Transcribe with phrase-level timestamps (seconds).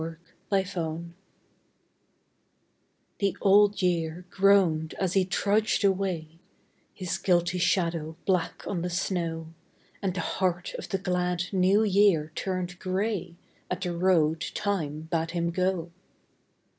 [0.49, 1.13] BLOOD ROAD
[3.19, 6.39] THE Old Year groaned as he trudged away,
[6.91, 9.53] His guilty shadow black on the snow,
[10.01, 13.35] And the heart of the glad New Year turned grey
[13.69, 15.91] At the road Time bade him go.